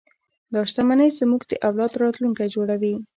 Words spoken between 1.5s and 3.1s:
اولاد راتلونکی جوړوي.